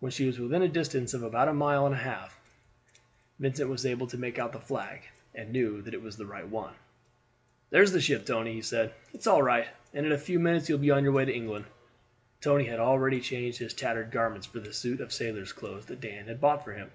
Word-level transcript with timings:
When 0.00 0.10
she 0.10 0.26
was 0.26 0.36
within 0.40 0.62
a 0.62 0.68
distance 0.68 1.14
of 1.14 1.22
about 1.22 1.46
a 1.46 1.52
mile 1.54 1.86
and 1.86 1.94
a 1.94 1.98
half 1.98 2.36
Vincent 3.38 3.70
was 3.70 3.86
able 3.86 4.08
to 4.08 4.18
make 4.18 4.36
out 4.36 4.50
the 4.50 4.58
flag, 4.58 5.02
and 5.32 5.52
knew 5.52 5.80
that 5.82 5.94
it 5.94 6.02
was 6.02 6.16
the 6.16 6.26
right 6.26 6.48
one. 6.48 6.74
"There's 7.70 7.92
the 7.92 8.00
ship, 8.00 8.26
Tony," 8.26 8.52
he 8.54 8.62
said; 8.62 8.92
"it 9.14 9.20
is 9.20 9.28
all 9.28 9.44
right, 9.44 9.68
and 9.94 10.04
in 10.04 10.10
a 10.10 10.18
few 10.18 10.40
minutes 10.40 10.68
you 10.68 10.74
will 10.74 10.82
be 10.82 10.90
on 10.90 11.04
your 11.04 11.12
way 11.12 11.24
to 11.24 11.32
England." 11.32 11.66
Tony 12.40 12.64
had 12.64 12.80
already 12.80 13.20
changed 13.20 13.58
his 13.58 13.72
tattered 13.72 14.10
garments 14.10 14.48
for 14.48 14.58
the 14.58 14.72
suit 14.74 15.00
of 15.00 15.12
sailor's 15.12 15.52
clothes 15.52 15.86
that 15.86 16.00
Dan 16.00 16.26
had 16.26 16.40
bought 16.40 16.64
for 16.64 16.72
him. 16.72 16.90